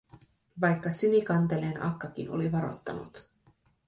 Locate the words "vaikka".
0.61-0.89